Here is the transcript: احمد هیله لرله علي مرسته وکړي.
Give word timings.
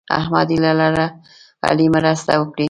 احمد 0.19 0.47
هیله 0.53 0.71
لرله 0.79 1.07
علي 1.69 1.87
مرسته 1.95 2.31
وکړي. 2.37 2.59